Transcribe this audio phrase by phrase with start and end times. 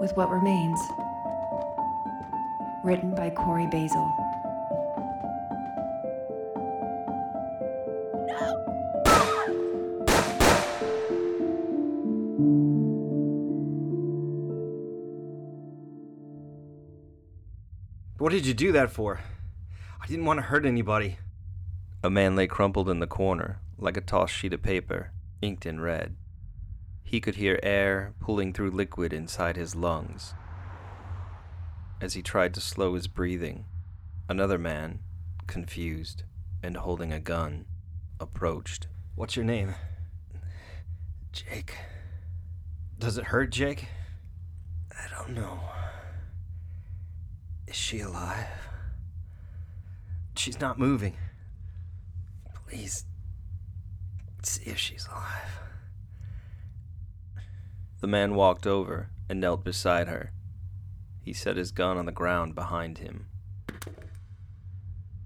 [0.00, 0.80] with what remains.
[2.82, 4.10] Written by Cory Basil.
[18.18, 19.20] What did you do that for?
[20.00, 21.18] I didn't want to hurt anybody.
[22.02, 25.10] A man lay crumpled in the corner, like a tossed sheet of paper,
[25.42, 26.16] inked in red.
[27.02, 30.34] He could hear air pulling through liquid inside his lungs.
[32.00, 33.64] As he tried to slow his breathing,
[34.28, 35.00] another man,
[35.46, 36.22] confused
[36.62, 37.66] and holding a gun,
[38.20, 38.86] approached.
[39.14, 39.74] What's your name?
[41.32, 41.76] Jake,
[42.98, 43.86] Does it hurt, Jake?
[44.92, 45.60] I don't know.
[47.66, 48.46] Is she alive?
[50.36, 51.16] She's not moving.
[52.68, 53.04] Please
[54.42, 55.60] see if she's alive.
[58.00, 60.32] The man walked over and knelt beside her.
[61.22, 63.26] He set his gun on the ground behind him.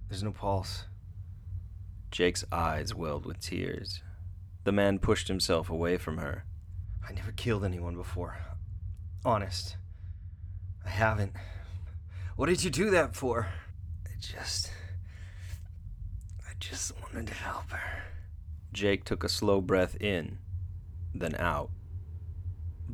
[0.09, 0.85] There's no pulse.
[2.11, 4.03] Jake's eyes welled with tears.
[4.65, 6.45] The man pushed himself away from her.
[7.09, 8.39] I never killed anyone before.
[9.25, 9.77] Honest.
[10.85, 11.33] I haven't.
[12.37, 13.49] What did you do that for?
[14.07, 14.71] I just.
[16.49, 18.03] I just wanted to help her.
[18.73, 20.39] Jake took a slow breath in,
[21.15, 21.71] then out.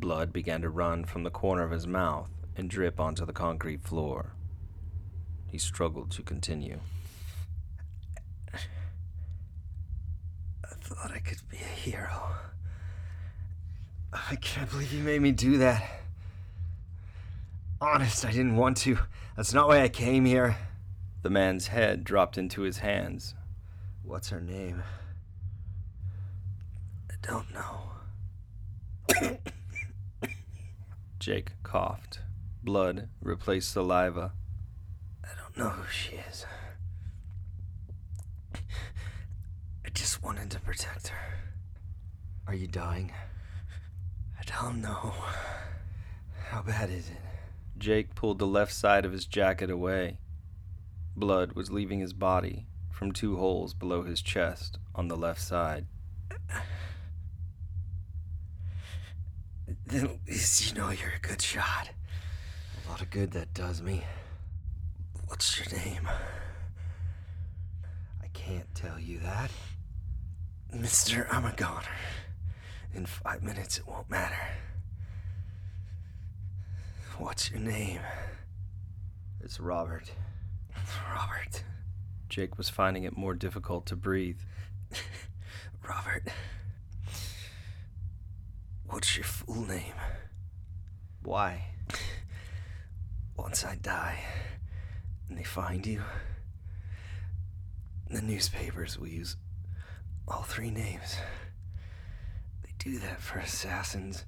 [0.00, 3.82] Blood began to run from the corner of his mouth and drip onto the concrete
[3.82, 4.32] floor.
[5.46, 6.80] He struggled to continue.
[8.54, 8.58] I
[10.80, 12.32] thought I could be a hero.
[14.12, 15.86] I can't believe you made me do that.
[17.80, 18.98] Honest, I didn't want to.
[19.36, 20.56] That's not why I came here.
[21.22, 23.34] The man's head dropped into his hands.
[24.02, 24.82] What's her name?
[27.10, 27.89] I don't know.
[31.20, 32.20] Jake coughed.
[32.62, 34.32] Blood replaced saliva.
[35.22, 36.46] I don't know who she is.
[38.54, 41.34] I just wanted to protect her.
[42.46, 43.12] Are you dying?
[44.38, 45.12] I don't know.
[46.48, 47.18] How bad is it?
[47.76, 50.20] Jake pulled the left side of his jacket away.
[51.14, 55.84] Blood was leaving his body from two holes below his chest on the left side.
[59.90, 61.90] Then at least you know you're a good shot.
[62.86, 64.04] A lot of good that does me.
[65.26, 66.08] What's your name?
[68.22, 69.50] I can't tell you that.
[70.72, 71.82] Mister, I'm a goner.
[72.94, 74.38] In five minutes, it won't matter.
[77.18, 78.00] What's your name?
[79.40, 80.12] It's Robert.
[81.12, 81.64] Robert.
[82.28, 84.38] Jake was finding it more difficult to breathe.
[85.88, 86.28] Robert.
[88.90, 89.94] What's your full name?
[91.22, 91.64] Why?
[93.36, 94.18] Once I die
[95.28, 96.02] and they find you,
[98.10, 99.36] the newspapers will use
[100.26, 101.16] all three names.
[102.64, 104.24] They do that for assassins,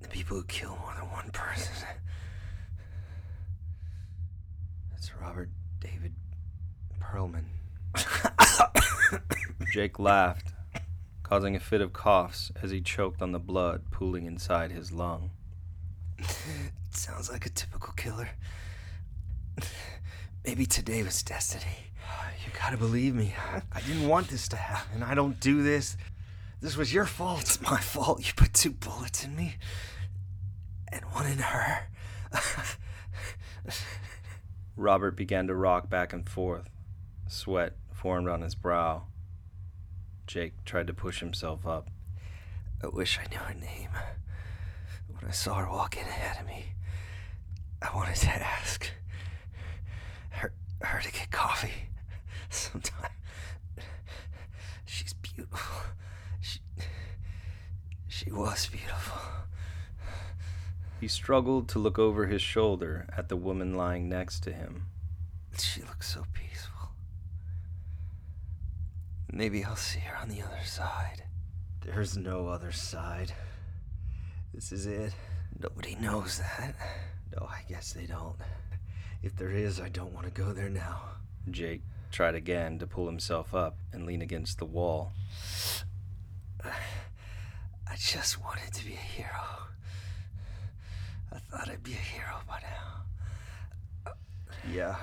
[0.00, 1.86] the people who kill more than one person.
[4.96, 6.14] It's Robert David
[7.00, 7.44] Perlman.
[9.72, 10.49] Jake laughed,
[11.30, 15.30] causing a fit of coughs as he choked on the blood pooling inside his lung.
[16.90, 18.30] Sounds like a typical killer.
[20.44, 21.92] Maybe today was destiny.
[22.44, 23.34] You gotta believe me.
[23.70, 25.04] I didn't want this to happen.
[25.04, 25.96] I don't do this.
[26.60, 27.42] This was your fault.
[27.42, 29.56] It's my fault you put two bullets in me
[30.88, 31.88] and one in her.
[34.76, 36.70] Robert began to rock back and forth.
[37.28, 39.04] Sweat formed on his brow.
[40.30, 41.88] Jake tried to push himself up.
[42.84, 43.90] I wish I knew her name.
[45.08, 46.66] When I saw her walking ahead of me,
[47.82, 48.92] I wanted to ask
[50.28, 50.52] her,
[50.82, 51.88] her to get coffee
[52.48, 53.10] sometime.
[54.86, 55.82] She's beautiful.
[56.40, 56.60] She,
[58.06, 59.20] she was beautiful.
[61.00, 64.86] He struggled to look over his shoulder at the woman lying next to him.
[65.58, 66.79] She looks so peaceful.
[69.32, 71.24] Maybe I'll see her on the other side.
[71.84, 73.32] There's no other side.
[74.52, 75.14] This is it.
[75.58, 76.74] Nobody knows that.
[77.34, 78.36] No, I guess they don't.
[79.22, 81.02] If there is, I don't want to go there now.
[81.50, 85.12] Jake tried again to pull himself up and lean against the wall.
[86.64, 89.28] I just wanted to be a hero.
[91.32, 94.12] I thought I'd be a hero by now.
[94.70, 94.96] Yeah.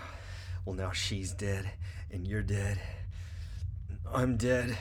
[0.65, 1.71] Well, now she's dead,
[2.11, 2.79] and you're dead.
[4.13, 4.77] I'm dead.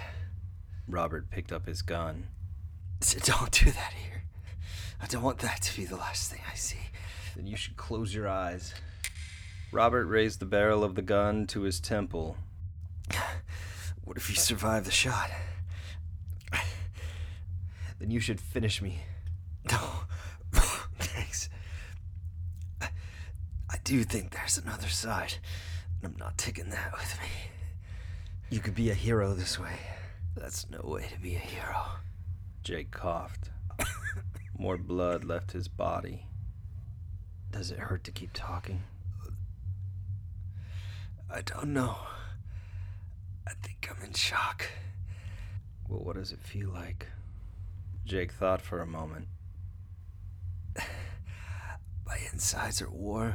[0.88, 2.28] Robert picked up his gun.
[3.00, 4.22] Don't do that here.
[5.00, 6.78] I don't want that to be the last thing I see.
[7.34, 8.74] Then you should close your eyes.
[9.72, 12.36] Robert raised the barrel of the gun to his temple.
[14.04, 15.30] What if you survive the shot?
[17.98, 19.00] Then you should finish me.
[19.68, 19.80] No.
[20.52, 21.48] Thanks.
[22.80, 22.90] I,
[23.68, 25.34] I do think there's another side,
[25.96, 27.55] and I'm not taking that with me.
[28.48, 29.76] You could be a hero this way.
[30.36, 31.82] That's no way to be a hero.
[32.62, 33.50] Jake coughed.
[34.58, 36.26] More blood left his body.
[37.50, 38.84] Does it hurt to keep talking?
[41.28, 41.96] I don't know.
[43.48, 44.66] I think I'm in shock.
[45.88, 47.08] Well, what does it feel like?
[48.04, 49.26] Jake thought for a moment.
[52.06, 53.34] My insides are warm,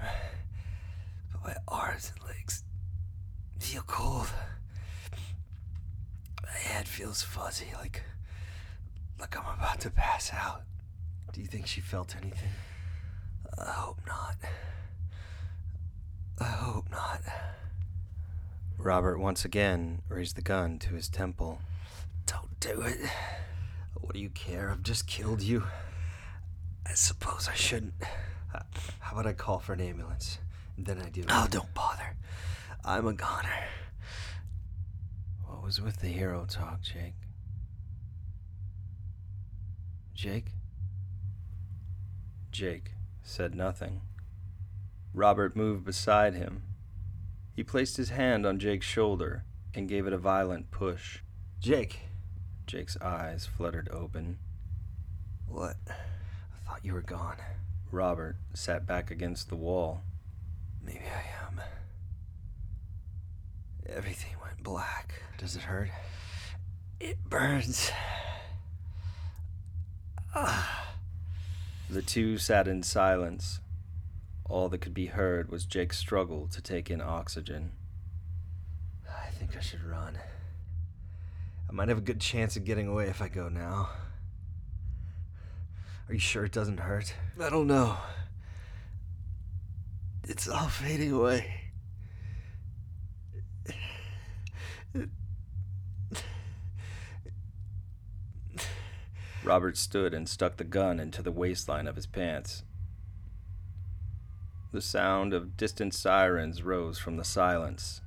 [1.34, 2.64] but my arms and legs
[3.60, 4.28] feel cold.
[6.52, 8.04] My head feels fuzzy, like
[9.20, 10.64] like I'm about to pass out.
[11.32, 12.50] Do you think she felt anything?
[13.58, 14.36] I hope not.
[16.40, 17.22] I hope not.
[18.78, 21.60] Robert once again raised the gun to his temple.
[22.26, 22.98] Don't do it.
[24.00, 24.72] What do you care?
[24.72, 25.64] I've just killed you.
[26.86, 27.94] I suppose I shouldn't.
[29.00, 30.40] How about I call for an ambulance?
[30.76, 31.24] And then I do.
[31.30, 32.16] Oh, don't bother.
[32.84, 33.50] I'm a goner.
[35.72, 37.16] Was with the hero talk, Jake?
[40.14, 40.48] Jake?
[42.52, 42.92] Jake
[43.24, 44.02] said nothing.
[45.14, 46.64] Robert moved beside him.
[47.56, 51.20] He placed his hand on Jake's shoulder and gave it a violent push.
[51.62, 52.02] Jake.
[52.68, 54.40] Jake's eyes fluttered open.
[55.48, 55.78] What?
[55.88, 57.38] I thought you were gone.
[57.92, 60.02] Robert sat back against the wall.
[60.84, 61.62] Maybe I am.
[63.88, 65.22] Everything went black.
[65.38, 65.90] Does it hurt?
[67.00, 67.92] It burns.
[70.36, 70.96] Ah.
[71.90, 73.60] The two sat in silence.
[74.46, 77.72] All that could be heard was Jake's struggle to take in oxygen.
[79.10, 80.18] I think I should run.
[81.70, 83.90] I might have a good chance of getting away if I go now.
[86.08, 87.14] Are you sure it doesn't hurt?
[87.42, 87.98] I don't know.
[90.28, 91.71] It's all fading away.
[99.44, 102.64] Robert stood and stuck the gun into the waistline of his pants.
[104.72, 108.02] The sound of distant sirens rose from the silence.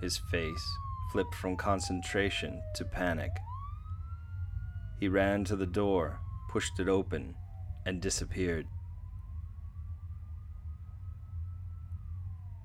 [0.00, 0.66] His face
[1.12, 3.30] flipped from concentration to panic.
[4.98, 6.18] He ran to the door,
[6.48, 7.36] pushed it open,
[7.86, 8.66] and disappeared.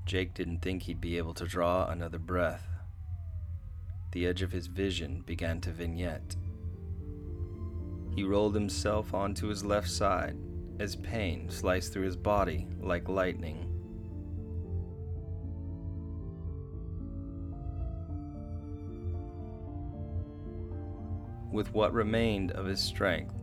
[0.06, 2.79] Jake didn't think he'd be able to draw another breath.
[4.12, 6.36] The edge of his vision began to vignette.
[8.16, 10.36] He rolled himself onto his left side
[10.80, 13.66] as pain sliced through his body like lightning.
[21.52, 23.36] With what remained of his strength,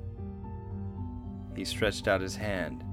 [1.54, 2.84] he stretched out his hand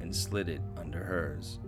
[0.00, 1.58] and slid it under hers.